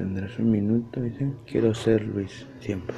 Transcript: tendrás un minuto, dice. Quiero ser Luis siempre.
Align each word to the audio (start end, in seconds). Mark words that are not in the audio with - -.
tendrás 0.00 0.38
un 0.38 0.50
minuto, 0.50 0.98
dice. 1.02 1.30
Quiero 1.46 1.74
ser 1.74 2.06
Luis 2.06 2.46
siempre. 2.58 2.96